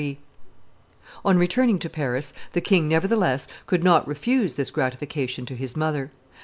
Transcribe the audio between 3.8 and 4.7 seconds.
not refuse